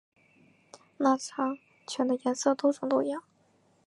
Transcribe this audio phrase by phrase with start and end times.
[0.97, 3.21] 腊肠犬的颜色多种多样。